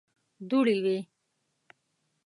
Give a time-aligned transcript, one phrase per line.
[0.49, 0.97] دوړې وې.